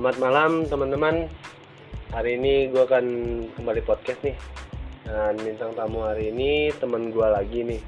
Selamat 0.00 0.16
malam 0.16 0.64
teman-teman. 0.64 1.28
Hari 2.08 2.40
ini 2.40 2.72
gue 2.72 2.88
akan 2.88 3.04
kembali 3.52 3.84
podcast 3.84 4.16
nih. 4.24 4.32
Dan 5.04 5.36
bintang 5.44 5.76
tamu 5.76 6.08
hari 6.08 6.32
ini 6.32 6.72
teman 6.80 7.12
gue 7.12 7.28
lagi 7.28 7.60
nih. 7.68 7.84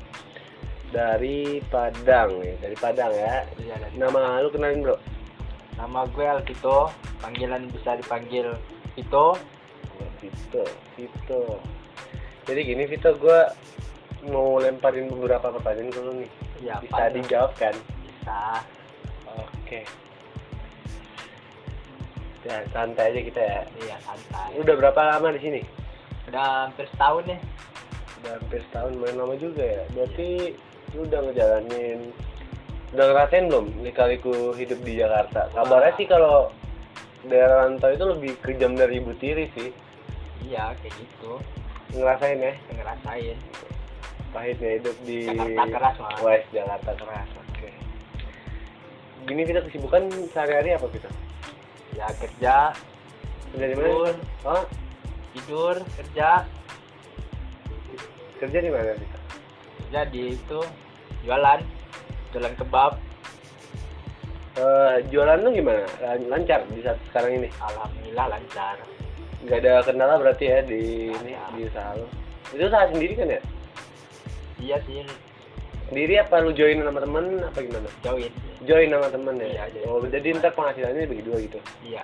Dari 0.92 1.64
Padang 1.72 2.36
nih, 2.44 2.60
dari 2.60 2.76
Padang 2.76 3.16
ya. 3.16 3.48
Iya, 3.56 3.80
dari 3.80 3.96
Nama 3.96 4.44
lu 4.44 4.52
kenalin 4.52 4.84
bro? 4.84 5.00
Nama 5.80 6.04
gue 6.12 6.24
Alvito, 6.28 6.92
panggilan 7.24 7.72
bisa 7.72 7.96
dipanggil 7.96 8.60
Vito. 8.92 9.32
Oh, 9.96 10.08
Vito, 10.20 10.68
Vito. 10.92 11.64
Jadi 12.44 12.60
gini 12.60 12.84
Vito, 12.92 13.16
gue 13.16 13.40
mau 14.28 14.60
lemparin 14.60 15.08
beberapa 15.08 15.48
pertanyaan 15.48 15.88
ke 15.88 16.00
lu 16.04 16.12
nih. 16.20 16.30
Iya, 16.60 16.74
Bisa 16.84 16.92
Padang. 16.92 17.14
dijawab 17.16 17.52
kan? 17.56 17.74
Bisa. 18.04 18.60
Oke. 19.32 19.88
Ya, 22.42 22.58
santai 22.74 23.14
aja 23.14 23.20
kita 23.22 23.40
ya. 23.40 23.60
Iya, 23.86 23.96
santai. 24.02 24.50
Udah 24.58 24.74
berapa 24.74 25.00
lama 25.14 25.30
di 25.30 25.40
sini? 25.40 25.60
Udah 26.26 26.66
hampir 26.66 26.90
setahun 26.90 27.22
nih. 27.30 27.40
Udah 28.22 28.30
hampir 28.38 28.60
setahun 28.66 28.92
main 28.98 29.14
lama 29.14 29.34
juga 29.38 29.62
ya. 29.62 29.82
Berarti 29.94 30.28
lu 30.92 31.06
udah 31.06 31.20
ngejalanin 31.30 32.00
udah 32.92 33.04
ngerasain 33.08 33.48
belum 33.48 33.66
lika-liku 33.86 34.52
hidup 34.58 34.76
di 34.84 35.00
Jakarta? 35.00 35.48
Kabarnya 35.54 35.92
Wah. 35.94 35.98
sih 35.98 36.06
kalau 36.10 36.36
daerah 37.24 37.64
rantau 37.70 37.88
itu 37.94 38.04
lebih 38.04 38.32
kejam 38.42 38.74
dari 38.74 38.98
ibu 38.98 39.14
tiri 39.22 39.46
sih. 39.54 39.70
Iya, 40.42 40.74
kayak 40.82 40.94
gitu. 40.98 41.38
Ngerasain 41.94 42.38
ya 42.42 42.52
Ngerasain. 42.74 43.38
pahitnya 44.32 44.80
hidup 44.80 44.96
di 45.04 45.28
Jakarta 45.28 45.68
keras, 45.76 45.96
Mas. 46.00 46.20
West 46.24 46.48
Jakarta 46.56 46.90
keras. 46.96 47.28
Oke. 47.36 47.68
Gini 49.28 49.42
kita 49.44 49.60
kesibukan 49.68 50.08
sehari-hari 50.32 50.72
apa 50.72 50.88
kita? 50.88 51.10
Ya 51.92 52.08
kerja, 52.16 52.56
Kerja 53.52 53.66
di 53.68 53.74
tidur, 53.76 54.14
mana? 54.16 54.48
Oh, 54.48 54.64
tidur, 55.36 55.76
kerja, 55.94 56.28
kerja 58.40 58.58
di 58.58 58.70
mana 58.72 58.96
kita? 58.96 59.18
kerja 59.84 60.00
di 60.08 60.22
itu 60.32 60.60
jualan, 61.22 61.60
jualan 62.32 62.54
kebab. 62.56 62.92
Eh, 64.52 64.96
jualan 65.08 65.40
lu 65.40 65.52
gimana? 65.52 65.84
Lan- 66.00 66.28
Lancar 66.28 66.64
di 66.68 66.80
saat 66.80 66.96
sekarang 67.12 67.44
ini? 67.44 67.48
Alhamdulillah 67.60 68.26
lancar. 68.28 68.76
Nggak 69.44 69.58
ada 69.64 69.72
kendala 69.84 70.14
berarti 70.16 70.44
ya 70.48 70.58
di 70.64 70.82
ini 71.12 71.32
ada. 71.36 71.52
di 71.52 71.60
usaha 71.68 71.90
lu. 71.96 72.06
Itu 72.52 72.62
usaha 72.68 72.84
sendiri 72.88 73.12
kan 73.16 73.28
ya? 73.32 73.40
Iya 74.60 74.76
sih, 74.88 75.04
Sendiri 75.92 76.16
apa 76.16 76.40
lu 76.40 76.56
join 76.56 76.80
sama 76.80 77.04
temen 77.04 77.36
apa 77.44 77.58
gimana? 77.60 77.84
join. 78.00 78.32
Join 78.64 78.88
sama 78.88 79.12
temen 79.12 79.36
ya? 79.36 79.68
Iya. 79.68 79.84
Oh, 79.84 80.00
jadi 80.00 80.40
ntar 80.40 80.56
penghasilannya 80.56 81.04
bagi 81.04 81.20
dua 81.20 81.36
gitu. 81.44 81.60
Iya. 81.84 82.00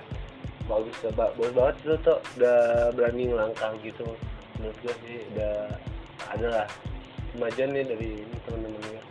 Bagus, 0.68 0.92
ba- 1.16 1.32
bagus 1.32 1.56
banget 1.56 1.76
lu 1.88 1.96
tuh 2.04 2.20
udah 2.36 2.92
berani 2.92 3.32
ngelangkah 3.32 3.72
gitu. 3.80 4.04
Menurut 4.60 4.76
gua 4.84 4.92
sih 5.00 5.24
udah 5.32 5.72
ada 6.28 6.46
lah 6.52 6.66
kemajuan 7.32 7.68
nih 7.72 7.84
dari 7.88 8.08
ini 8.28 8.36
temen-temen 8.44 8.80
gua. 8.92 9.02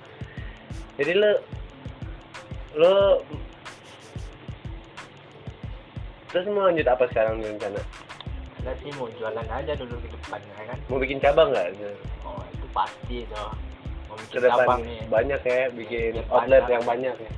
Jadi 1.02 1.12
lu 1.18 1.32
lu 2.78 2.96
terus 6.30 6.46
mau 6.54 6.70
lanjut 6.70 6.86
apa 6.86 7.04
sekarang 7.10 7.42
nih 7.42 7.50
rencana? 7.58 7.82
Kita 8.62 8.72
sih 8.86 8.94
mau 8.94 9.10
jualan 9.18 9.48
aja 9.50 9.74
dulu 9.74 9.98
ke 10.06 10.10
depan 10.14 10.38
ya 10.38 10.64
kan. 10.70 10.78
Mau 10.86 11.02
bikin 11.02 11.18
cabang 11.18 11.50
nggak? 11.50 11.74
Oh, 12.22 12.46
itu 12.46 12.66
pasti 12.78 13.26
tuh. 13.26 13.58
Ke 14.28 14.40
depan 14.40 14.78
banyak 15.08 15.42
ya 15.42 15.62
bikin 15.72 16.12
Bikin 16.16 16.26
outlet 16.28 16.62
banyak. 16.62 16.74
yang 16.74 16.84
banyak 16.84 17.16
ya 17.18 17.32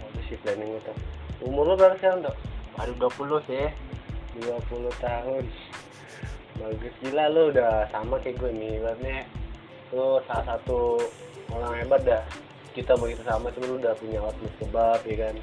bagus 0.00 0.24
sih 0.26 0.38
planning 0.38 0.72
itu 0.74 0.92
umur 1.40 1.64
lo 1.64 1.74
berapa 1.74 1.96
sekarang 1.96 2.20
dok? 2.22 2.36
Baru 2.74 2.92
20 3.40 3.48
sih. 3.48 3.66
20 4.38 4.52
tahun 4.98 5.44
bagus 6.56 6.92
gila 7.00 7.24
lo 7.26 7.48
udah 7.48 7.88
sama 7.88 8.16
kayak 8.18 8.36
gue 8.36 8.50
nih 8.52 8.70
ibaratnya 8.76 9.24
lo 9.90 10.20
salah 10.22 10.54
satu 10.54 11.00
orang 11.50 11.72
hebat 11.74 12.04
dah 12.04 12.22
kita 12.70 12.94
begitu 12.94 13.24
sama 13.24 13.50
cuma 13.50 13.66
lo 13.66 13.74
udah 13.76 13.92
punya 13.96 14.20
outlet 14.20 14.54
kebab 14.56 15.00
ya 15.02 15.16
kan 15.18 15.34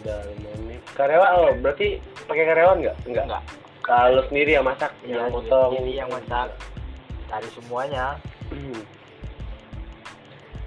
udah 0.00 0.18
lumayan 0.32 0.80
karyawan 0.94 1.30
lo 1.36 1.50
berarti 1.58 1.88
pakai 2.24 2.44
karyawan 2.46 2.76
nggak 2.80 2.96
enggak 3.04 3.24
Enggak. 3.26 3.42
kalau 3.82 4.22
sendiri 4.24 4.50
yang 4.54 4.64
masak 4.64 4.92
Iya, 5.02 5.14
yang 5.18 5.28
potong 5.28 5.70
sendiri 5.74 5.92
yang 5.96 6.08
masak. 6.08 6.48
Dari 7.26 7.48
semuanya. 7.52 8.06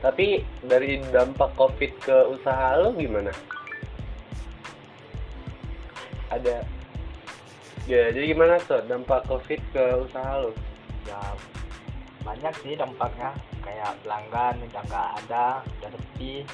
Tapi 0.04 0.44
dari 0.60 1.00
dampak 1.12 1.56
COVID 1.56 1.92
ke 2.04 2.18
usaha 2.28 2.76
lo 2.76 2.92
gimana? 2.92 3.32
Ada 6.28 6.68
Ya, 7.84 8.08
jadi 8.16 8.32
gimana 8.32 8.64
tuh 8.64 8.80
dampak 8.88 9.28
COVID 9.28 9.60
ke 9.76 9.84
usaha 10.08 10.40
lo? 10.40 10.56
Ya 11.04 11.20
banyak 12.24 12.56
sih 12.64 12.80
dampaknya. 12.80 13.36
Kayak 13.60 14.00
pelanggan 14.04 14.56
udah 14.60 14.84
nggak 14.88 15.10
ada, 15.24 15.48
udah 15.60 15.90
sepi. 15.92 16.48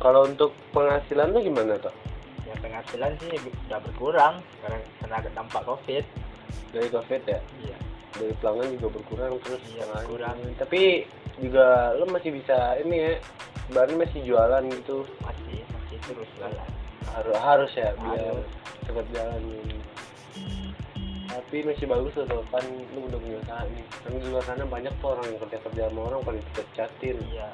Kalau 0.00 0.24
untuk 0.24 0.56
penghasilan 0.72 1.28
lo 1.28 1.44
gimana 1.44 1.76
tuh? 1.76 1.92
Ya 2.48 2.56
penghasilan 2.56 3.12
sih 3.20 3.36
udah 3.68 3.80
berkurang 3.84 4.40
karena 4.64 4.80
karena 5.04 5.16
ada 5.20 5.30
dampak 5.36 5.60
covid. 5.68 6.04
Dari 6.72 6.88
COVID 6.88 7.22
ya? 7.28 7.40
Iya. 7.68 7.78
Dari 8.16 8.32
pelanggan 8.40 8.68
juga 8.80 8.88
berkurang 8.96 9.32
terus 9.44 9.62
Iya, 9.68 9.84
lain. 9.92 10.06
berkurang. 10.08 10.36
Tapi 10.56 10.82
juga 11.36 11.92
lo 11.94 12.04
masih 12.08 12.30
bisa 12.32 12.56
ini 12.80 12.96
ya, 12.96 13.12
bahan 13.70 14.00
masih 14.00 14.20
jualan 14.24 14.62
gitu. 14.72 15.04
Masih 15.20 15.60
masih 15.68 15.98
terus 16.02 16.28
jualan. 16.40 16.70
Harus 17.12 17.36
harus 17.38 17.72
ya 17.76 17.92
biar 17.96 18.32
Harus. 18.34 18.48
cepat 18.84 19.06
jalan 19.12 19.40
ini. 19.44 19.76
Tapi 21.26 21.56
masih 21.68 21.84
bagus 21.84 22.16
loh 22.16 22.40
kan 22.48 22.64
lu 22.96 23.04
udah 23.06 23.18
punya 23.20 23.36
usaha 23.44 23.62
nih. 23.68 23.84
Kan 24.00 24.12
di 24.16 24.26
luar 24.32 24.44
sana 24.48 24.64
banyak 24.64 24.92
tuh 24.98 25.08
orang 25.12 25.26
yang 25.28 25.38
kerja 25.44 25.58
kerja 25.68 25.82
sama 25.92 26.00
orang 26.08 26.20
pada 26.24 26.38
dicat-catin. 26.40 27.16
Iya. 27.28 27.48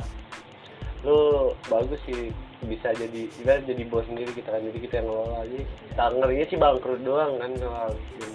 Lu 1.03 1.19
bagus 1.67 1.99
sih 2.07 2.31
bisa 2.63 2.95
jadi 2.95 3.27
kita 3.27 3.67
jadi 3.67 3.83
bos 3.91 4.07
sendiri 4.07 4.31
kita 4.31 4.55
kan 4.55 4.63
jadi 4.63 4.79
kita 4.79 4.95
yang 5.03 5.07
ngelola 5.11 5.37
aja. 5.43 5.59
Tangernya 5.99 6.45
sih 6.47 6.59
bangkrut 6.63 7.01
doang 7.03 7.33
kan 7.43 7.51
kalau 7.59 7.91
gitu. 7.91 8.27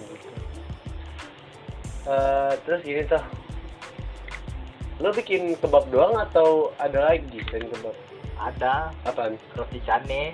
Eh, 2.08 2.52
terus 2.64 2.80
gini 2.80 3.04
tuh, 3.04 3.20
lu 4.96 5.12
bikin 5.12 5.52
kebab 5.60 5.84
doang 5.92 6.16
atau 6.16 6.72
ada 6.80 7.12
lagi 7.12 7.36
selain 7.44 7.68
kebab? 7.68 7.92
Ada 8.40 8.88
Apaan? 9.04 9.36
roti 9.52 9.76
cane. 9.84 10.32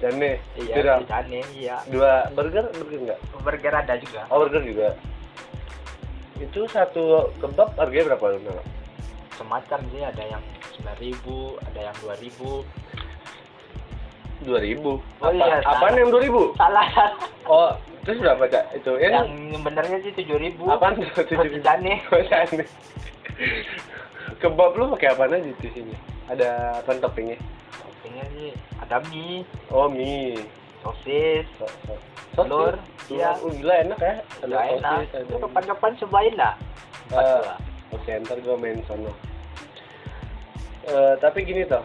Jane, 0.00 0.40
Iya, 0.58 0.74
Kira. 0.74 0.92
roti 0.98 1.06
cane. 1.06 1.40
Iya. 1.54 1.76
dua 1.86 2.26
burger, 2.34 2.66
burger 2.72 2.98
enggak? 2.98 3.20
Burger 3.38 3.74
ada 3.78 3.94
juga. 3.94 4.26
Oh 4.26 4.42
burger 4.42 4.62
juga. 4.66 4.88
Itu 6.42 6.66
satu 6.66 7.30
kebab 7.38 7.76
harganya 7.78 8.16
berapa 8.16 8.42
Nala? 8.42 8.64
Semacam 9.38 9.80
sih 9.94 10.02
ada 10.02 10.24
yang 10.26 10.42
9.000, 10.82 11.60
ada 11.62 11.80
yang 11.92 11.96
2.000. 12.00 12.02
Dua 12.02 12.14
ribu. 12.18 12.50
Oh 14.40 14.56
Apa, 15.20 15.30
iya, 15.30 15.60
apaan 15.60 15.76
salah. 15.84 16.00
yang 16.00 16.08
dua 16.08 16.22
ribu? 16.22 16.42
Salah. 16.56 16.88
Oh, 17.44 17.70
terus 18.02 18.18
berapa 18.18 18.44
cak? 18.46 18.64
Itu 18.74 18.96
yang 18.96 19.28
yang 19.50 19.60
benernya 19.60 20.00
sih 20.00 20.12
7.000. 20.14 20.56
apaan 20.64 20.96
tuh? 20.96 21.04
Roti 21.12 21.60
cane. 21.60 21.94
Oh, 22.08 22.22
cane. 22.24 22.64
Kebab 24.38 24.72
lu 24.74 24.88
pakai 24.96 25.08
apaan 25.10 25.34
aja 25.34 25.50
di 25.50 25.68
sini? 25.68 25.92
Ada 26.26 26.80
apa 26.80 26.96
toppingnya? 26.96 27.36
Toppingnya 27.74 28.24
sih 28.32 28.50
ada 28.78 28.96
mie, 29.06 29.44
Oh 29.68 29.86
mie. 29.86 30.40
sosis, 30.80 31.44
So, 31.58 31.66
so. 31.84 31.92
Telur, 32.32 32.72
iya. 33.06 33.36
iya. 33.36 33.44
Oh, 33.44 33.50
gila 33.50 33.74
enak 33.82 33.98
ya. 33.98 34.14
Ada 34.40 34.56
enak. 34.72 34.92
sosis, 34.96 35.10
ada- 35.12 35.26
Itu 35.26 35.36
kapan-kapan 35.38 35.92
cobain 35.98 36.34
lah. 36.34 36.54
Eh, 37.10 37.44
Oke, 37.90 38.12
ntar 38.16 38.38
gue 38.38 38.56
main 38.56 38.80
sono. 38.86 39.12
Eh, 40.82 41.14
tapi 41.18 41.42
gini 41.42 41.66
toh, 41.66 41.84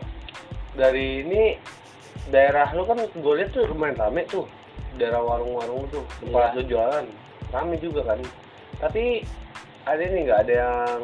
dari 0.73 1.19
ini 1.19 1.57
daerah 2.31 2.67
lu 2.73 2.83
kan 2.89 2.97
gue 3.01 3.33
lihat 3.37 3.51
tuh 3.53 3.69
lumayan 3.69 3.97
rame 3.97 4.25
tuh, 4.25 4.45
daerah 4.97 5.21
warung-warung 5.21 5.85
tuh, 5.93 6.03
tempat 6.21 6.53
Iya. 6.53 6.55
lu 6.57 6.61
jualan, 6.65 7.05
rame 7.53 7.75
juga 7.77 8.01
kan. 8.13 8.19
Tapi 8.81 9.21
ada 9.85 10.01
ini 10.01 10.19
nggak 10.25 10.39
ada 10.49 10.53
yang 10.53 10.99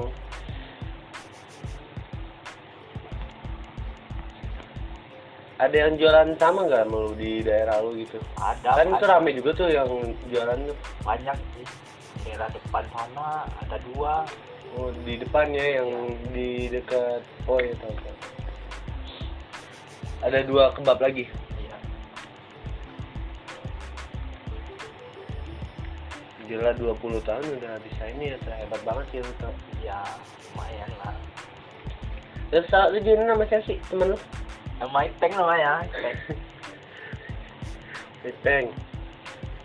ada 5.62 5.76
yang 5.78 5.94
jualan 5.94 6.30
sama 6.42 6.66
nggak 6.66 6.90
lu 6.90 7.14
di 7.14 7.46
daerah 7.46 7.78
lu 7.86 7.94
gitu? 8.02 8.18
Ada. 8.42 8.82
kan 8.82 8.88
itu 8.98 9.06
rame 9.06 9.30
juga 9.38 9.50
tuh 9.54 9.70
yang 9.70 9.90
jualan 10.34 10.58
tuh. 10.66 10.78
Banyak 11.06 11.38
sih. 11.54 11.66
Daerah 12.26 12.50
depan 12.50 12.86
sana 12.90 13.46
ada 13.62 13.78
dua. 13.94 14.26
Oh, 14.80 14.90
di 15.06 15.20
depannya 15.20 15.84
yang 15.84 15.90
di 16.32 16.72
dekat 16.72 17.22
oh 17.46 17.60
ya 17.60 17.76
tahu 17.78 17.94
tahu. 17.94 18.18
Ada 20.22 20.46
dua 20.46 20.70
kebab 20.72 21.02
lagi. 21.02 21.26
Iya. 21.58 21.76
Gila 26.46 26.72
20 26.76 26.94
tahun 27.24 27.46
udah 27.58 27.74
bisa 27.82 28.04
ini 28.12 28.34
ya, 28.34 28.56
hebat 28.56 28.82
banget 28.84 29.06
sih 29.10 29.20
lu 29.20 29.34
tau. 29.40 29.54
Ya 29.80 29.98
lumayan 30.48 30.92
lah. 31.00 31.16
Terus 32.52 32.68
saat 32.68 32.92
lu 32.92 33.00
join 33.00 33.24
sama 33.24 33.46
siapa 33.48 33.64
sih 33.66 33.78
temen 33.88 34.14
lu? 34.14 34.18
Nama 34.78 35.00
Ipeng 35.08 35.34
namanya. 35.34 35.72
Ipeng. 35.90 36.18
Ipeng 38.22 38.66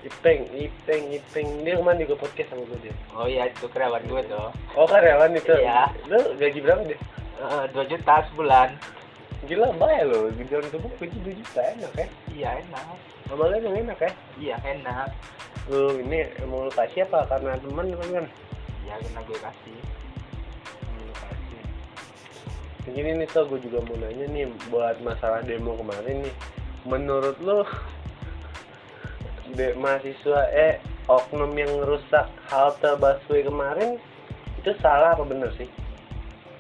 Ipeng 0.01 0.41
Ipeng 0.55 1.03
Ipeng 1.13 1.49
dia 1.61 1.77
kemarin 1.77 2.01
juga 2.01 2.15
podcast 2.17 2.49
sama 2.49 2.63
gue 2.65 2.79
dia 2.79 2.95
Oh 3.13 3.27
iya 3.27 3.51
itu 3.51 3.67
kerabat 3.69 4.01
gue 4.07 4.17
tuh. 4.25 4.49
oh 4.73 4.87
karyawan 4.87 5.35
itu 5.35 5.51
Iya. 5.61 5.91
lu 6.07 6.17
gaji 6.39 6.59
berapa 6.63 6.81
deh 6.87 7.01
Eh, 7.37 7.65
Dua 7.69 7.85
juta 7.85 8.15
sebulan. 8.33 8.69
Gila 9.47 9.69
bayar 9.75 10.07
lo 10.07 10.29
gajian 10.35 10.67
tubuh 10.69 10.91
gaji 10.99 11.17
dua 11.23 11.35
juta 11.35 11.61
enak 11.73 11.93
ya 11.95 12.07
Iya 12.37 12.49
enak. 12.61 12.85
Amalnya 13.27 13.57
emang 13.59 13.77
enak 13.81 13.99
ya 13.99 14.11
Iya 14.37 14.57
enak. 14.63 15.09
lu 15.67 15.99
ini 15.99 16.31
emang 16.39 16.67
lu 16.67 16.73
kasih 16.73 17.03
apa 17.05 17.27
karena 17.27 17.59
teman 17.59 17.87
teman 17.89 18.09
kan 18.13 18.27
Iya 18.85 18.95
karena 19.01 19.21
gue 19.23 19.39
kasih. 19.41 19.79
Lu 20.95 21.13
kasih 21.15 21.63
begini 22.83 23.11
nih 23.19 23.29
tuh 23.29 23.43
gue 23.47 23.59
juga 23.61 23.83
mau 23.83 23.97
nanya 23.99 24.27
nih 24.27 24.47
buat 24.69 24.97
masalah 25.01 25.43
demo 25.43 25.75
kemarin 25.75 26.23
nih 26.23 26.35
menurut 26.87 27.35
lu 27.41 27.67
de 29.53 29.75
mahasiswa 29.75 30.41
eh 30.51 30.79
oknum 31.07 31.51
yang 31.53 31.71
rusak 31.83 32.27
halte 32.47 32.95
busway 32.95 33.43
kemarin 33.43 33.99
itu 34.59 34.71
salah 34.79 35.15
apa 35.15 35.23
bener 35.23 35.51
sih 35.55 35.67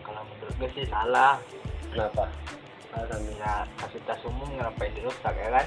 Kalau 0.03 0.23
menurut 0.25 0.55
gue 0.57 0.71
sih 0.75 0.87
salah. 0.87 1.39
kenapa 1.91 2.27
alasannya 2.97 3.35
Ya 3.37 3.53
fasilitas 3.77 4.21
umum 4.25 4.49
ngapain 4.57 4.93
dirusak 4.93 5.35
ya 5.35 5.49
kan? 5.53 5.67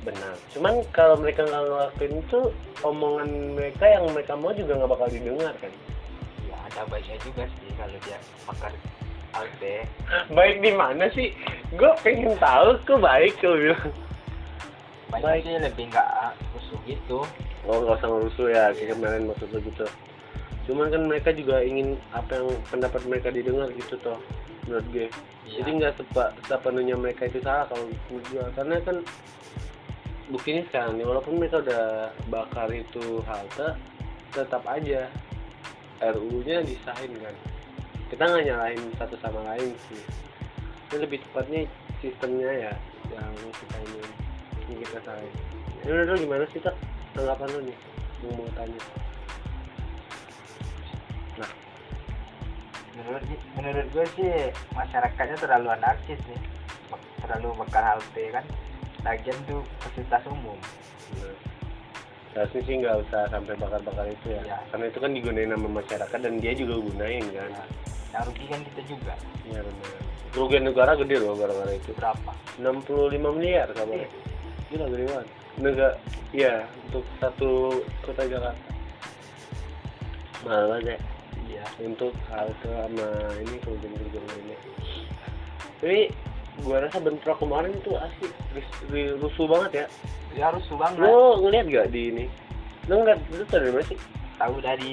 benar 0.00 0.32
cuman 0.56 0.80
kalau 0.96 1.12
mereka 1.20 1.44
nggak 1.44 1.60
ngelakuin 1.60 2.14
itu 2.24 2.40
omongan 2.80 3.28
mereka 3.52 3.84
yang 3.84 4.04
mereka 4.08 4.32
mau 4.32 4.48
juga 4.50 4.80
nggak 4.80 4.90
bakal 4.90 5.08
didengar 5.12 5.52
kan 5.60 5.72
Ya 6.48 6.56
ada 6.64 6.80
baiknya 6.88 7.20
juga 7.20 7.44
sih 7.44 7.68
kalau 7.76 7.98
dia 8.00 8.16
pakar 8.48 8.72
halte. 9.30 9.84
baik 10.36 10.56
di 10.58 10.72
mana 10.72 11.04
sih 11.12 11.36
gue 11.70 11.92
pengen 12.00 12.32
tahu 12.40 12.80
kok 12.82 12.98
baik 12.98 13.36
kau 13.38 13.52
bilang 13.52 13.92
Baik, 15.10 15.22
Baik. 15.22 15.40
sih 15.44 15.54
lebih 15.58 15.84
nggak 15.90 16.08
rusuh 16.54 16.78
gitu. 16.88 17.18
oh 17.68 17.76
nggak 17.84 17.98
usah 18.00 18.08
ngerusuh 18.08 18.46
ya 18.48 18.64
kayak 18.72 18.94
kemarin 18.94 19.28
maksud 19.28 19.52
lo 19.52 19.58
gitu 19.60 19.86
cuman 20.64 20.86
kan 20.88 21.02
mereka 21.04 21.28
juga 21.34 21.60
ingin 21.60 21.98
apa 22.14 22.40
yang 22.40 22.48
pendapat 22.70 23.02
mereka 23.04 23.28
didengar 23.28 23.68
gitu 23.74 24.00
toh 24.00 24.16
menurut 24.66 24.86
gue. 24.92 25.06
Iya. 25.48 25.64
jadi 25.64 25.70
nggak 25.82 25.94
sepa, 25.98 26.24
sepenuhnya 26.46 26.94
mereka 26.94 27.26
itu 27.26 27.40
salah 27.42 27.66
kalau 27.66 27.88
menurut 27.88 28.26
gue 28.28 28.44
karena 28.54 28.74
kan 28.84 28.96
buktinya 30.30 30.62
sekarang 30.70 30.92
nih 31.00 31.06
walaupun 31.08 31.34
mereka 31.42 31.56
udah 31.64 32.12
bakar 32.30 32.68
itu 32.70 33.18
halte 33.26 33.74
tetap 34.30 34.62
aja 34.70 35.10
RU-nya 36.00 36.64
disahin 36.64 37.12
kan. 37.18 37.34
Kita 38.08 38.22
nggak 38.26 38.44
nyalahin 38.46 38.82
satu 38.96 39.16
sama 39.18 39.42
lain 39.54 39.74
sih. 39.90 40.02
Ini 40.90 40.96
lebih 41.02 41.18
tepatnya 41.28 41.66
sistemnya 42.00 42.50
ya 42.70 42.72
yang 43.10 43.32
kita 43.34 43.76
ini 43.82 44.02
yang 44.70 44.80
kita 44.86 44.98
salahin 45.02 45.34
ini 45.80 45.88
menurut 45.88 46.08
lu 46.12 46.16
gimana 46.28 46.44
sih 46.52 46.60
tak 46.60 46.76
tanggapan 47.16 47.48
lu 47.56 47.60
nih 47.72 47.78
mau 48.20 48.32
mau 48.36 48.48
tanya. 48.52 48.80
Nah 51.40 51.50
menurut 53.00 53.24
menurut 53.56 53.86
gue 53.92 54.06
sih 54.18 54.30
masyarakatnya 54.76 55.36
terlalu 55.40 55.68
anarkis 55.72 56.20
nih 56.28 56.40
terlalu 57.24 57.48
bakar 57.64 57.84
halte 57.96 58.24
kan 58.32 58.44
lagian 59.04 59.36
tuh 59.48 59.64
fasilitas 59.80 60.22
umum 60.28 60.58
bener. 61.16 61.34
Seharusnya 62.30 62.60
sih 62.62 62.74
nggak 62.78 62.96
usah 63.08 63.22
sampai 63.26 63.58
bakar-bakar 63.58 64.06
itu 64.06 64.26
ya. 64.30 64.42
Iya. 64.46 64.58
Karena 64.70 64.84
itu 64.86 64.98
kan 65.02 65.10
digunain 65.10 65.50
sama 65.50 65.68
masyarakat 65.82 66.18
dan 66.22 66.34
dia 66.38 66.52
juga 66.54 66.74
gunain 66.78 67.24
kan. 67.34 67.50
ya, 67.50 67.64
yang 68.10 68.22
rugi 68.26 68.44
kan 68.46 68.60
kita 68.70 68.80
juga 68.86 69.14
Iya 69.50 69.60
benar. 69.66 69.90
Kerugian 70.30 70.62
negara 70.62 70.92
gede 70.94 71.16
loh 71.18 71.34
gara-gara 71.34 71.72
itu. 71.74 71.90
berapa 71.98 72.32
65 72.62 73.34
miliar 73.34 73.66
kabarnya. 73.74 74.06
Iya. 74.06 74.08
Gila 74.70 74.86
gede 74.94 75.04
banget. 75.10 75.28
Negara, 75.58 75.92
iya 76.30 76.54
untuk 76.86 77.04
satu 77.18 77.50
kota 78.06 78.22
Jakarta. 78.30 78.54
Mahal 80.46 80.64
banget 80.70 80.84
ya. 80.94 80.98
Iya 81.60 81.68
Untuk 81.84 82.16
halte 82.26 82.64
sama 82.66 83.08
ini 83.38 83.56
kerugian-kerugian 83.60 84.24
lainnya. 84.26 84.56
Tapi 85.76 86.00
gua 86.60 86.76
rasa 86.80 86.98
bentrok 86.98 87.36
kemarin 87.36 87.72
itu 87.72 87.92
ri- 88.88 89.16
rusuh 89.16 89.44
banget 89.44 89.70
ya. 89.72 89.86
ya 90.30 90.42
harus 90.48 90.64
banget 90.72 91.04
Lo 91.04 91.40
ngeliat 91.40 91.66
gak 91.68 91.88
di 91.90 92.02
ini? 92.08 92.24
Lo 92.88 93.04
nggak 93.04 93.16
itu 93.28 93.44
dari 93.46 93.68
mana 93.70 93.84
sih? 93.84 93.98
tahu 94.40 94.56
dari 94.56 94.92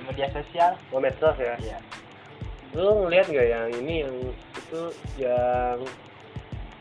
media 0.00 0.32
sosial 0.32 0.72
Oh, 0.88 0.96
medsos 0.96 1.36
ya. 1.36 1.54
iya 1.60 1.76
Lo 2.72 3.04
ngeliat 3.04 3.28
gak 3.28 3.46
yang 3.46 3.68
ini 3.74 3.94
yang 4.00 4.16
itu 4.56 4.80
yang 5.20 5.76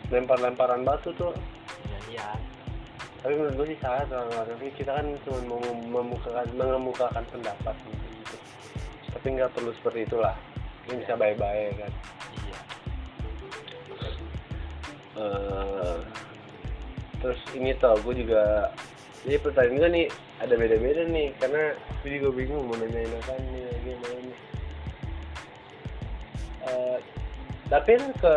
lempar-lemparan 0.07 0.87
batu 0.87 1.11
tuh? 1.13 1.35
iya 1.83 1.99
iya 2.09 2.27
Tapi 3.19 3.33
menurut 3.35 3.55
gue 3.59 3.67
sih 3.75 3.79
salah 3.83 4.07
tapi 4.07 4.71
kita 4.71 4.91
kan 4.93 5.03
cuma 5.25 5.39
mau 5.51 5.59
memukakan 5.99 6.47
mengemukakan 6.53 7.23
pendapat. 7.27 7.75
Tapi 9.17 9.33
nggak 9.33 9.49
perlu 9.57 9.73
seperti 9.73 10.05
itulah. 10.05 10.37
Ini 10.85 11.01
bisa 11.01 11.17
baik-baik 11.17 11.73
kan. 11.81 11.93
iya. 12.45 12.59
Eh, 15.17 15.97
terus 17.17 17.41
ini 17.57 17.73
tau 17.81 17.97
gue 18.05 18.13
juga 18.13 18.69
jadi 19.25 19.41
pertanyaan 19.41 19.73
gue 19.81 19.89
nih 19.89 20.07
ada 20.37 20.53
beda-beda 20.53 21.01
nih 21.09 21.33
karena 21.41 21.73
gue 22.05 22.09
juga 22.21 22.29
bingung 22.29 22.69
mau 22.69 22.77
nanyain 22.77 23.09
apa 23.09 23.33
nih 23.41 23.65
gimana 23.81 24.17
nih. 24.21 24.39
Eh, 26.69 26.97
tapi 27.73 27.91
lu 27.97 28.13
ke 28.21 28.33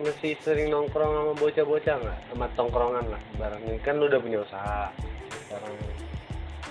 masih 0.00 0.32
sering 0.40 0.72
nongkrong 0.72 1.12
sama 1.12 1.32
bocah-bocah 1.36 1.96
nggak? 2.00 2.18
Sama 2.32 2.46
tongkrongan 2.56 3.12
lah 3.12 3.22
barangnya 3.36 3.76
kan 3.84 4.00
lu 4.00 4.08
udah 4.08 4.24
punya 4.24 4.40
usaha. 4.40 4.88
Sekarang 5.44 5.76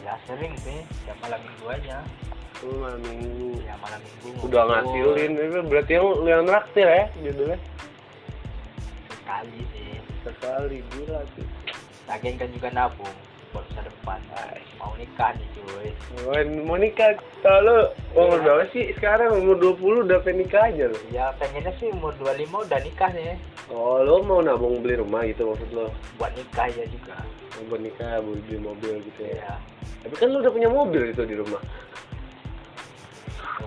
ya 0.01 0.17
sering 0.25 0.57
sih. 0.57 0.81
Ya 1.05 1.13
malam 1.21 1.37
minggu 1.45 1.69
aja 1.69 2.01
lu 2.61 2.73
malam 2.77 3.01
minggu. 3.01 3.49
Ya 3.65 3.73
malam 3.81 4.01
minggu 4.01 4.45
udah 4.45 4.63
ngasilin 4.67 5.31
itu 5.33 5.59
berarti 5.65 5.91
yang 5.97 6.05
lu 6.05 6.27
yang 6.27 6.43
traktir 6.45 6.87
ya 6.87 7.05
judulnya? 7.21 7.57
Sekali 9.09 9.59
sih. 9.73 9.91
Sekali 10.21 10.77
gila 10.93 11.21
sih. 11.33 11.45
Lagian 12.05 12.35
kan 12.37 12.49
juga 12.51 12.69
nabung 12.69 13.15
buat 13.51 13.65
masa 13.67 13.81
depan. 13.83 14.19
Mau 14.79 14.93
nikah 14.95 15.35
nih 15.35 15.47
cuy. 15.55 15.89
Wen, 16.27 16.47
mau 16.63 16.79
nikah, 16.79 17.19
tau 17.43 17.59
lu 17.61 17.77
umur 18.15 18.37
Iya. 18.39 18.43
berapa 18.47 18.63
sih? 18.71 18.85
Sekarang? 18.95 19.29
Umur 19.43 19.55
20 19.59 20.07
udah 20.07 20.19
pengen 20.23 20.47
nikah 20.47 20.71
aja 20.71 20.87
lu? 20.87 20.97
Ya 21.11 21.25
pengennya 21.35 21.71
sih 21.77 21.91
umur 21.91 22.15
25 22.17 22.63
udah 22.63 22.79
nikah 22.79 23.09
nih. 23.11 23.35
Oh, 23.71 23.99
lu 24.03 24.23
mau 24.23 24.39
nabung 24.43 24.79
beli 24.79 24.99
rumah 24.99 25.23
gitu 25.27 25.47
maksud 25.47 25.69
lu? 25.71 25.87
buat 26.15 26.31
nikah 26.35 26.67
ya 26.71 26.85
juga. 26.87 27.15
Mau 27.59 27.63
buat 27.75 27.81
nikah, 27.83 28.19
beli, 28.23 28.39
beli 28.47 28.57
mobil 28.59 28.93
gitu 29.03 29.21
ya? 29.23 29.35
Ya 29.35 29.55
Tapi 30.01 30.15
kan 30.17 30.27
lu 30.33 30.37
udah 30.41 30.51
punya 30.51 30.69
mobil 30.71 31.03
itu 31.13 31.21
di 31.27 31.35
rumah 31.37 31.61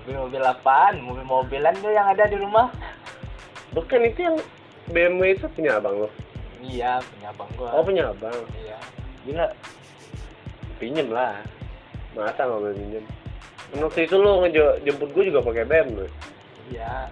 mobil-mobil 0.05 0.43
apaan? 0.45 1.01
Mobil-mobilan 1.01 1.73
tuh 1.81 1.89
yang 1.89 2.05
ada 2.05 2.29
di 2.29 2.37
rumah. 2.37 2.69
Bukan 3.73 4.05
itu 4.05 4.21
yang 4.21 4.37
BMW 4.93 5.33
itu 5.33 5.49
punya 5.49 5.81
abang 5.81 6.05
lu? 6.05 6.09
iya 6.61 7.01
punya 7.01 7.33
abang 7.33 7.49
gua. 7.57 7.69
Oh, 7.73 7.81
punya 7.81 8.13
abang? 8.13 8.37
Iya. 8.53 8.77
Gila. 9.25 9.47
Pinjem 10.77 11.09
lah. 11.09 11.41
Masa 12.13 12.45
nggak 12.45 12.61
boleh 12.61 12.77
pinjem? 12.77 13.05
Kan 13.73 13.79
Waktu 13.81 13.99
itu 14.05 14.15
lu 14.21 14.45
ngejemput 14.45 15.09
gue 15.09 15.23
juga 15.33 15.41
pakai 15.41 15.65
BM 15.65 15.87
lu 15.97 16.07
iya. 16.69 17.09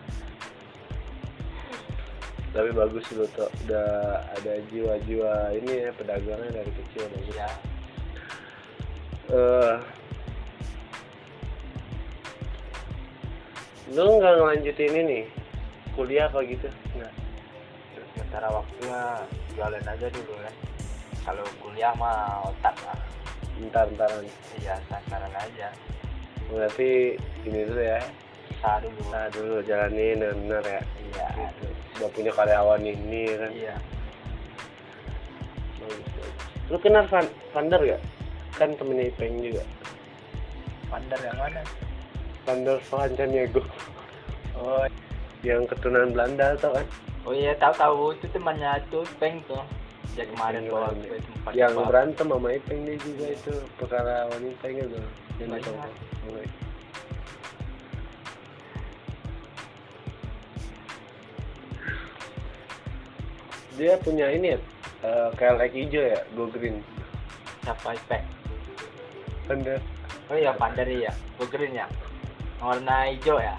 Tapi 2.54 2.70
bagus 2.74 3.06
lu 3.18 3.26
tuh 3.34 3.50
Udah 3.66 4.22
ada 4.38 4.54
jiwa-jiwa 4.70 5.58
ini 5.58 5.90
ya 5.90 5.92
Pedagangnya 5.98 6.62
dari 6.62 6.72
kecil. 6.78 7.10
Iya. 7.34 7.50
Eh 9.34 9.76
lu 13.92 14.22
nggak 14.22 14.34
ngelanjutin 14.40 14.96
ini? 14.96 15.20
Kuliah 15.98 16.32
apa 16.32 16.40
gitu? 16.48 16.72
Nggak 16.96 17.14
sementara 18.14 18.50
waktunya 18.50 19.02
jualan 19.54 19.86
aja 19.86 20.08
dulu 20.10 20.34
kan 20.42 20.56
kalau 21.22 21.46
kuliah 21.62 21.94
mah 21.98 22.46
otak 22.50 22.74
lah 22.86 22.98
ntar 23.70 23.86
ntaran 23.94 24.26
iya 24.58 24.82
santaran 24.90 25.30
aja. 25.38 25.70
Berarti 26.50 27.14
ini 27.46 27.60
dulu 27.70 27.78
ya. 27.78 28.02
Usaha 28.50 28.82
dulu. 28.82 29.02
Nah 29.14 29.30
dulu 29.30 29.56
jalanin 29.62 30.26
yang 30.26 30.38
benar 30.50 30.66
ya. 30.66 30.82
Iya. 31.14 31.28
Gitu. 31.38 31.68
udah 31.94 32.10
punya 32.10 32.32
karyawan 32.34 32.82
ini 32.82 33.24
kan? 33.38 33.52
Iya. 33.54 33.76
Bagus, 35.78 36.10
bagus. 36.18 36.36
lu 36.74 36.78
kenal 36.82 37.06
Van 37.06 37.28
Vander 37.54 37.82
gak 37.86 38.02
kan 38.58 38.70
temennya 38.74 39.14
Ipeng 39.14 39.38
juga. 39.46 39.64
Pandar 40.90 41.22
yang 41.22 41.38
mana 41.38 41.62
Vander 42.44 42.78
Vancaniago 42.92 43.62
oh. 44.60 44.86
Yang 45.44 45.76
keturunan 45.76 46.16
Belanda 46.16 46.56
tau 46.56 46.72
kan? 46.72 46.88
Oh 47.28 47.36
iya 47.36 47.52
tahu 47.60 47.76
tahu 47.76 48.00
itu 48.16 48.32
temannya 48.32 48.80
tuh 48.88 49.04
peng 49.20 49.44
tuh. 49.44 49.60
Ya 50.16 50.24
kemarin 50.30 50.64
Ipeng 50.64 50.72
bawa 50.72 50.90
tempat 50.96 51.52
yang 51.52 51.74
berantem 51.84 52.28
sama 52.32 52.50
Ipeng 52.56 52.80
dia 52.88 52.96
juga 53.02 53.26
itu 53.28 53.54
perkara 53.76 54.16
wanita 54.32 54.66
gitu 54.72 55.00
yang 55.42 55.52
dia 63.74 63.98
punya 64.06 64.30
ini 64.30 64.54
ya 64.54 64.60
eh, 65.02 65.30
KLX 65.34 65.72
hijau 65.74 66.04
ya 66.06 66.20
go 66.38 66.46
green. 66.54 66.78
Siapa 67.66 67.98
Ipek 67.98 68.22
Thunder 69.50 69.80
oh 70.30 70.38
iya 70.38 70.52
Pandari 70.56 71.04
ya 71.04 71.12
Go 71.40 71.48
green 71.50 71.74
ya 71.74 71.88
warna 72.64 72.96
hijau 73.12 73.38
ya? 73.38 73.56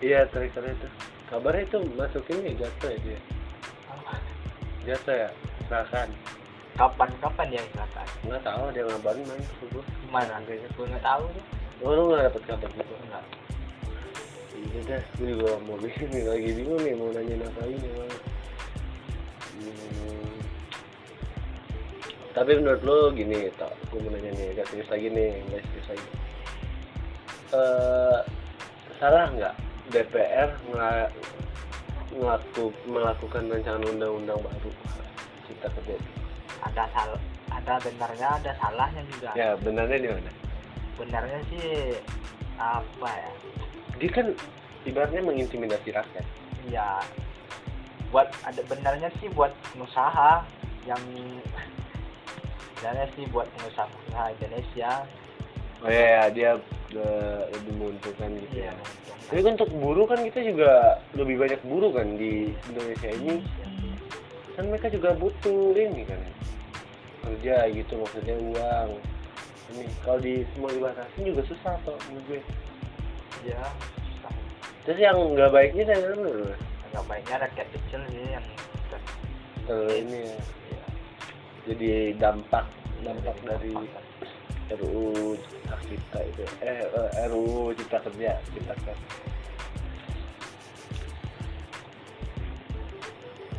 Iya 0.00 0.20
tracker 0.32 0.64
itu. 0.64 0.88
Kabarnya 1.28 1.62
itu 1.68 1.78
masukin 1.96 2.36
nih 2.40 2.54
jatuh 2.56 2.88
ya 2.92 2.98
dia. 3.04 3.20
Jatuh 4.88 5.14
ya? 5.14 5.28
Kecelakaan. 5.60 6.08
Kapan 6.76 7.10
kapan 7.20 7.46
dia 7.52 7.62
kecelakaan? 7.68 8.08
Nggak 8.24 8.42
tahu 8.44 8.62
dia 8.72 8.82
ngabarin 8.84 9.24
main 9.28 9.42
gua 9.72 9.84
gimana 9.84 10.34
Kayaknya. 10.44 10.68
gue 10.72 10.84
nggak 10.88 11.04
tahu 11.04 11.24
tuh 11.32 11.44
oh 11.84 11.90
lu 11.92 12.02
nggak 12.08 12.22
dapet 12.32 12.42
kabar 12.48 12.70
gitu? 12.72 12.94
Enggak 13.04 13.24
iya 14.56 14.80
dah 14.88 15.02
gue 15.20 15.26
juga 15.36 15.50
mau 15.68 15.76
bikin 15.76 16.08
nih 16.08 16.24
lagi 16.24 16.48
bingung 16.56 16.80
nih 16.80 16.94
mau 16.96 17.12
nanya 17.12 17.44
apa 17.44 17.62
ini. 17.68 17.88
Hmm. 19.56 20.36
tapi 22.32 22.50
menurut 22.60 22.82
lo 22.84 22.98
gini 23.12 23.52
tak 23.60 23.72
gue 23.92 24.00
mau 24.00 24.10
nanya 24.12 24.32
nih 24.32 24.56
gak 24.56 24.66
serius 24.72 24.88
lagi 24.88 25.08
nih 25.12 25.44
gak 25.52 25.60
serius 25.68 25.88
lagi 25.92 26.06
Eh 27.56 28.18
salah 29.00 29.32
nggak? 29.32 29.54
DPR 29.88 30.50
ngelaku, 32.16 32.74
melakukan 32.90 33.48
rancangan 33.48 33.86
undang-undang 33.86 34.40
baru 34.42 34.70
cipta 35.46 35.68
kerja 35.78 35.94
itu? 35.94 36.10
ada 36.66 36.84
sal 36.90 37.10
ada 37.54 37.74
benarnya 37.80 38.28
ada 38.42 38.52
salahnya 38.58 39.02
juga. 39.14 39.30
Ya 39.38 39.54
benarnya 39.60 39.98
di 40.02 40.08
mana? 40.10 40.30
Benarnya 40.98 41.38
sih 41.52 41.94
apa 42.58 43.10
ya? 43.10 43.32
Dia 44.02 44.10
kan 44.10 44.26
ibaratnya 44.82 45.22
mengintimidasi 45.22 45.94
rakyat. 45.94 46.26
Ya 46.68 47.00
buat 48.10 48.30
ada 48.42 48.62
benarnya 48.66 49.08
sih 49.22 49.30
buat 49.34 49.54
pengusaha 49.72 50.42
yang 50.86 51.02
benarnya 52.80 53.06
sih 53.14 53.24
buat 53.30 53.46
pengusaha 53.54 53.86
pengusaha 53.86 54.26
Indonesia 54.40 54.90
oh 55.84 55.90
iya 55.90 56.04
ya, 56.06 56.22
dia 56.32 56.50
eh, 56.96 57.40
lebih 57.52 57.72
menguntungkan 57.76 58.30
gitu 58.40 58.54
iya 58.62 58.72
ya. 58.72 58.74
Tapi 59.26 59.42
kan 59.42 59.52
untuk 59.58 59.72
buruh 59.74 60.06
kan 60.06 60.22
kita 60.22 60.38
juga 60.46 61.02
lebih 61.18 61.36
banyak 61.42 61.60
buruh 61.66 61.90
kan 61.90 62.06
di 62.14 62.54
Indonesia 62.70 63.10
ini. 63.10 63.42
Kan 64.54 64.70
mereka 64.70 64.86
juga 64.88 65.10
butuh 65.18 65.74
ini 65.74 66.06
kan 66.06 66.20
kerja 67.26 67.66
gitu 67.74 67.92
maksudnya 67.98 68.36
uang. 68.38 68.90
Ini 69.74 69.84
kalau 70.06 70.22
di 70.22 70.46
semua 70.54 70.70
dibatasin 70.70 71.26
juga 71.26 71.42
susah 71.50 71.74
kok 71.82 71.98
menurut 72.06 72.24
gue. 72.30 72.40
Ya 73.50 73.62
susah. 74.06 74.34
terus 74.86 74.98
yang 75.02 75.18
nggak 75.34 75.50
baiknya 75.50 75.84
saya 75.90 75.98
menurut 76.06 76.18
lo 76.22 76.54
agak 76.86 77.04
baiknya 77.10 77.36
rakyat 77.42 77.68
kecil 77.74 78.00
sih 78.08 78.24
yang 78.30 78.46
kalau 79.66 79.90
ini 79.90 80.22
ya, 80.22 80.38
ya, 80.70 80.84
jadi 81.66 81.90
dampak 82.22 82.64
dampak 83.02 83.36
dari 83.42 83.74
dampak. 83.74 84.05
RUU 84.74 85.38
Cipta 85.38 85.76
Cipta 85.86 86.18
itu. 86.26 86.44
Eh 86.62 86.82
eh, 86.82 87.26
RUU 87.30 87.70
Cipta 87.78 87.98
Kerja 88.02 88.32
Cipta 88.50 88.74
Kerja. 88.74 88.94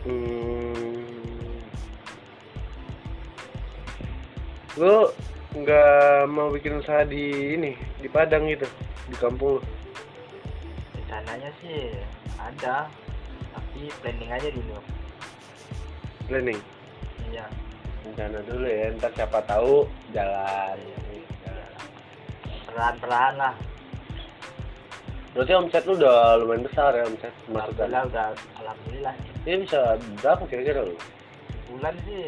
Hmm. 0.08 0.88
lo 4.78 5.10
nggak 5.58 6.30
mau 6.30 6.54
bikin 6.54 6.78
usaha 6.78 7.02
di 7.02 7.58
ini 7.58 7.74
di 7.98 8.06
Padang 8.06 8.46
gitu 8.46 8.70
di 9.10 9.18
kampung 9.18 9.58
lo 9.58 9.62
rencananya 10.94 11.50
sih 11.66 11.98
ada 12.38 12.86
tapi 13.58 13.90
planning 14.06 14.32
aja 14.32 14.50
dulu. 14.54 14.78
Planning? 16.30 16.60
Iya 17.34 17.50
rencana 18.06 18.40
dulu 18.46 18.66
ya 18.68 18.94
ntar 18.98 19.12
siapa 19.16 19.40
tahu 19.48 19.88
jalan. 20.14 20.78
Perlahan-perlahan 22.68 23.36
lah. 23.42 23.56
Berarti 25.34 25.54
omset 25.54 25.84
lu 25.86 25.94
udah 26.02 26.42
lumayan 26.42 26.66
besar 26.66 26.98
ya 26.98 27.06
omset 27.06 27.34
masukan 27.50 27.90
alhamdulillah 27.90 28.04
udah. 28.10 28.28
Alhamdulillah. 28.62 29.14
Ini 29.46 29.56
bisa 29.66 29.80
berapa 30.22 30.44
kira-kira 30.50 30.80
lu? 30.86 30.96
Bulan 31.70 31.94
sih 32.06 32.26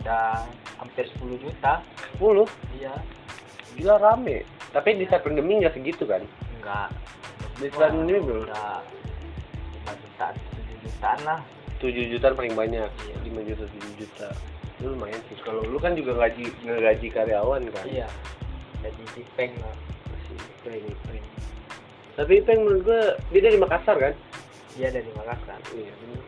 udah 0.00 0.44
hampir 0.80 1.04
10 1.20 1.36
juta. 1.40 1.84
10 2.16 2.48
iya. 2.80 2.94
Gila 3.76 3.96
rame. 4.00 4.44
Tapi 4.72 4.96
di 4.96 5.04
saat 5.08 5.24
pandemi 5.24 5.60
nggak 5.60 5.76
segitu 5.76 6.04
kan? 6.08 6.24
Enggak 6.60 6.88
di 7.60 7.68
saat 7.68 7.92
pandemi 7.92 8.16
belum? 8.24 8.48
udah 8.48 8.80
5 9.84 10.00
jutaan 10.00 10.34
7 10.36 10.84
jutaan 10.84 11.18
lah. 11.28 11.40
7 11.80 12.12
jutaan 12.12 12.34
paling 12.36 12.54
banyak. 12.56 12.90
Iya. 13.04 13.16
5 13.20 13.48
juta 13.52 13.64
7 13.68 14.00
juta 14.00 14.28
lu 14.80 14.96
lumayan 14.96 15.20
sih. 15.28 15.36
Kalau 15.44 15.62
lu 15.64 15.76
kan 15.76 15.92
juga 15.92 16.16
gaji 16.16 16.48
ngegaji 16.64 17.06
karyawan 17.12 17.62
kan? 17.72 17.84
Iya. 17.84 18.08
Jadi 18.80 19.02
dipeng 19.16 19.52
lah. 19.60 19.76
Masih. 20.08 20.36
Peng 20.64 20.84
peng 21.08 21.24
tapi 22.20 22.36
peng 22.44 22.60
menurut 22.60 22.84
gua 22.84 23.00
dia 23.32 23.40
dari 23.48 23.56
Makassar 23.56 23.96
kan? 23.96 24.14
Iya 24.76 24.92
dari 24.92 25.08
Makassar. 25.16 25.60
Iya 25.72 25.92
bener. 26.04 26.22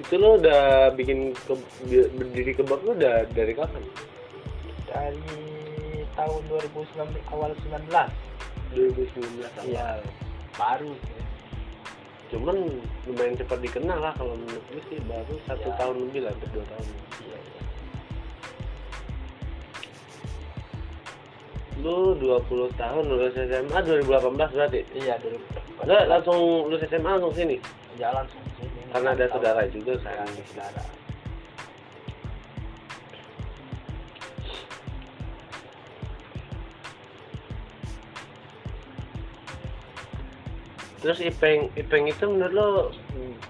itu 0.00 0.18
lo 0.18 0.42
udah 0.42 0.90
bikin 0.98 1.30
ke, 1.38 1.54
berdiri 2.18 2.50
kebab 2.58 2.82
lo 2.82 2.98
udah 2.98 3.30
dari 3.30 3.54
kapan? 3.54 3.78
dari 4.90 6.02
tahun 6.18 6.42
2019 6.50 7.14
awal 7.30 7.54
19 7.62 7.94
2019 8.74 9.38
awal. 9.38 9.70
iya 9.70 10.02
baru 10.60 10.92
Cuman 12.30 12.56
lumayan 13.08 13.34
cepat 13.34 13.58
dikenal 13.58 13.98
lah 13.98 14.14
kalau 14.14 14.38
menurut 14.38 14.62
gue 14.70 14.82
sih 14.86 14.98
baru 15.02 15.34
satu 15.48 15.66
Ya. 15.66 15.74
tahun 15.74 15.96
lebih 15.98 16.20
lah, 16.22 16.34
dua 16.46 16.62
tahun. 16.62 16.86
iya 17.18 17.38
iya 17.40 17.62
Lu 21.80 22.12
20 22.14 22.70
tahun 22.76 23.04
lulus 23.08 23.34
SMA 23.34 23.78
2018 23.82 24.36
berarti? 24.52 24.80
iya 24.94 25.16
dari 25.16 25.40
Enggak, 25.80 26.04
langsung 26.06 26.38
lulus 26.68 26.84
SMA 26.84 27.08
langsung 27.08 27.32
sini? 27.32 27.56
ya 27.96 28.12
langsung 28.12 28.38
sini 28.54 28.78
Karena 28.92 29.08
ada 29.10 29.26
saudara 29.26 29.62
juga 29.66 29.92
saya 29.98 30.22
kan? 30.22 30.28
ada 30.28 30.42
saudara 30.46 30.82
Terus 41.00 41.18
Ipeng, 41.18 41.72
Ipeng 41.74 42.04
itu 42.06 42.24
menurut 42.24 42.52
lo 42.52 42.68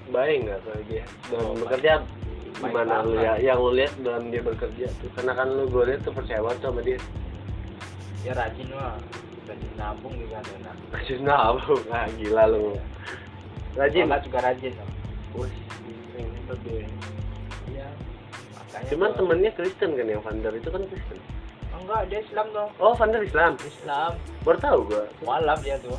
baik 0.09 0.47
nggak 0.47 0.59
kalau 0.63 0.83
dia 0.87 1.03
dalam 1.29 1.47
Oh, 1.47 1.55
bekerja? 1.59 1.93
Baik. 1.99 2.71
Gimana 2.71 2.95
lu 3.01 3.17
banget. 3.17 3.25
ya 3.25 3.33
yang 3.43 3.59
lu 3.59 3.71
lihat 3.73 3.93
dalam 3.99 4.25
dia 4.29 4.43
bekerja 4.45 4.87
tuh? 5.01 5.11
Karena 5.17 5.33
kan 5.33 5.49
lu 5.49 5.65
gue 5.67 5.85
lihat 5.87 6.01
tuh 6.05 6.13
percaya 6.13 6.41
banget 6.41 6.61
sama 6.61 6.81
dia. 6.81 6.99
Ya 8.21 8.33
rajin 8.37 8.69
mah 8.71 9.01
rajin 9.49 9.71
nabung 9.75 10.15
juga 10.15 10.37
ada 10.39 10.55
nah 10.61 10.75
rajin 10.93 11.21
nabung? 11.25 11.83
Ah 11.89 12.07
gila 12.15 12.45
lu. 12.47 12.77
Rajin? 13.73 14.05
Sholat 14.05 14.23
juga 14.23 14.39
rajin. 14.45 14.73
Wih, 15.33 15.55
hebat 16.15 16.59
dia. 16.63 16.85
iya. 17.67 17.87
Cuman 18.93 19.11
temennya 19.15 19.51
Kristen 19.51 19.91
kan 19.95 20.07
yang 20.07 20.21
Vander 20.21 20.53
itu 20.53 20.69
kan 20.69 20.83
Kristen? 20.85 21.19
Enggak 21.73 22.03
dia 22.07 22.21
Islam 22.21 22.47
dong. 22.53 22.71
Oh 22.77 22.93
Vander 22.93 23.23
Islam? 23.25 23.57
Islam. 23.59 24.13
Baru 24.45 24.59
tahu 24.61 24.79
gua. 24.87 25.05
Mualaf 25.25 25.65
dia 25.65 25.81
tuh 25.81 25.97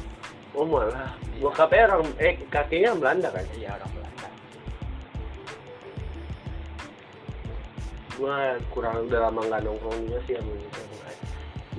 oh 0.57 0.65
malah. 0.67 1.11
Bokapnya 1.41 1.89
orang 1.89 2.03
eh 2.21 2.35
kakinya 2.49 2.97
Belanda 2.97 3.29
kan? 3.33 3.45
Iya 3.57 3.69
orang 3.77 3.91
Belanda. 3.95 4.27
Gua 8.15 8.35
kurang 8.69 8.95
udah 9.09 9.19
lama 9.29 9.39
nggak 9.47 9.61
nongkrong 9.65 9.97
juga 10.05 10.19
sih 10.29 10.35
sama 10.37 10.53
gitu 10.55 10.91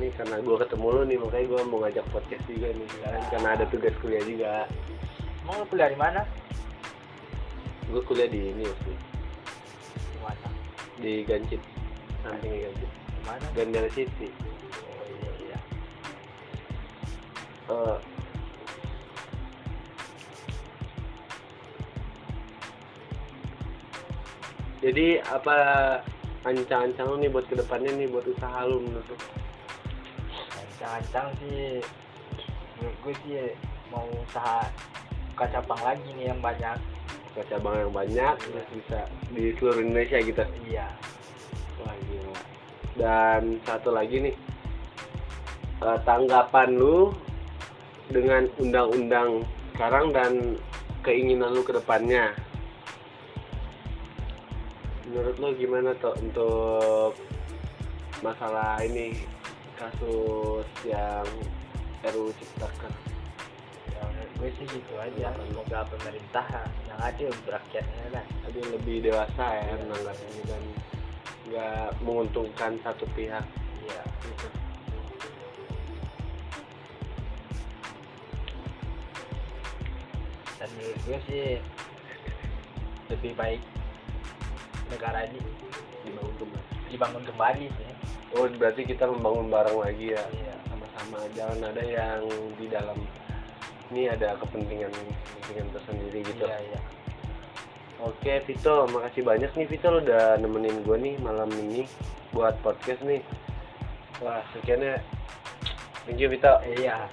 ini 0.03 0.09
karena 0.17 0.41
gua 0.41 0.57
ketemu 0.65 0.87
lu 0.89 1.03
nih 1.05 1.19
makanya 1.21 1.47
gua 1.53 1.61
mau 1.69 1.79
ngajak 1.85 2.07
podcast 2.11 2.45
juga 2.49 2.69
nih 2.73 2.87
sekarang 2.97 3.23
karena 3.29 3.49
ada 3.55 3.65
tugas 3.69 3.95
kuliah 4.01 4.25
juga. 4.25 4.53
Mau 5.45 5.55
lu 5.61 5.65
kuliah 5.69 5.89
di 5.93 5.99
mana? 6.01 6.21
Gua 7.93 8.03
kuliah 8.09 8.27
di 8.27 8.41
ini 8.51 8.65
waktu 8.65 8.93
di 9.93 10.19
mana? 10.25 10.47
Di 10.97 11.13
Gancit 11.29 11.63
samping 12.25 12.53
Gancit 12.57 12.91
di 12.91 13.23
mana? 13.29 13.47
Gandara 13.53 13.91
City. 13.93 14.29
Oh 14.33 15.05
iya 15.07 15.31
iya. 15.45 15.59
Eh, 17.69 17.97
jadi 24.83 25.23
apa 25.31 25.57
ancang-ancang 26.43 27.07
lu 27.07 27.17
nih 27.23 27.31
buat 27.31 27.47
ke 27.47 27.55
depannya 27.55 27.95
nih 27.95 28.11
buat 28.11 28.27
usaha 28.27 28.67
lu 28.67 28.83
menurut 28.83 29.07
lu? 29.07 29.17
ancang-ancang 30.59 31.27
sih 31.39 31.79
menurut 32.77 32.97
gue 33.07 33.15
sih 33.23 33.35
mau 33.95 34.07
usaha 34.27 34.67
buka 35.33 35.47
cabang 35.55 35.81
lagi 35.87 36.09
nih 36.19 36.35
yang 36.35 36.41
banyak 36.43 36.77
buka 37.33 37.43
cabang 37.47 37.75
yang 37.79 37.95
banyak 37.95 38.35
terus 38.43 38.67
bisa 38.75 38.99
di 39.31 39.55
seluruh 39.57 39.81
Indonesia 39.81 40.19
gitu 40.19 40.43
iya 40.67 40.91
wah 41.79 41.97
gila 42.11 42.41
dan 42.99 43.43
satu 43.65 43.95
lagi 43.95 44.29
nih 44.29 44.35
eh, 45.81 45.99
tanggapan 46.03 46.69
lu 46.75 47.15
dengan 48.13 48.45
undang-undang 48.61 49.47
sekarang 49.73 50.13
dan 50.13 50.33
keinginan 51.03 51.57
lu 51.57 51.65
ke 51.65 51.73
depannya. 51.75 52.37
Menurut 55.03 55.37
lu 55.43 55.49
gimana 55.59 55.91
tuh 55.99 56.15
untuk 56.23 57.19
masalah 58.23 58.79
ini 58.87 59.19
kasus 59.75 60.67
yang 60.87 61.27
RUU 62.07 62.31
Ciptaker? 62.39 62.93
ya 63.93 64.01
menurut 64.07 64.33
gue 64.39 64.51
sih 64.63 64.67
gitu 64.79 64.95
aja 64.99 65.35
semoga 65.35 65.83
pemerintah 65.91 66.47
yang 66.87 66.99
adil 67.03 67.29
untuk 67.35 67.51
rakyatnya 67.51 68.05
kan 68.15 68.27
Tapi 68.47 68.59
lebih 68.71 68.97
dewasa 69.11 69.45
ya 69.59 69.75
menanggapinya 69.75 70.43
dan 70.47 70.63
nggak 71.51 71.89
menguntungkan 72.07 72.73
satu 72.87 73.05
pihak. 73.19 73.43
iya 73.83 74.03
Gitu. 74.23 74.49
dan 80.63 80.71
menurut 80.79 81.01
gue 81.03 81.19
sih 81.27 81.47
lebih 83.11 83.35
baik 83.35 83.63
negara 84.93 85.25
ini 85.25 85.41
Dibangun 86.05 86.35
kembali. 86.37 86.65
dibangun 86.93 87.23
kembali 87.25 87.65
sih 87.73 87.89
Oh 88.33 88.49
berarti 88.49 88.89
kita 88.89 89.05
membangun 89.09 89.53
bareng 89.53 89.77
lagi 89.77 90.17
ya 90.17 90.25
iya 90.33 90.57
sama-sama. 90.65 91.21
Jangan 91.37 91.69
ada 91.69 91.85
yang 91.85 92.25
di 92.57 92.65
dalam 92.65 92.97
ini 93.93 94.09
ada 94.09 94.41
kepentingan 94.41 94.89
kepentingan 94.89 95.69
tersendiri 95.77 96.25
gitu. 96.25 96.49
iya 96.49 96.57
iya 96.65 96.81
Oke 98.01 98.41
Vito, 98.49 98.89
makasih 98.89 99.23
banyak 99.23 99.53
nih 99.53 99.69
Vito 99.69 99.93
udah 99.93 100.41
nemenin 100.41 100.81
gue 100.81 100.97
nih 100.97 101.15
malam 101.21 101.53
ini 101.53 101.85
buat 102.33 102.57
podcast 102.65 103.05
nih. 103.05 103.21
Wah 104.25 104.41
sekian 104.57 104.81
ya. 104.81 104.97
Thank 106.09 106.19
you 106.19 106.33
Vito. 106.33 106.51
iya 106.67 107.07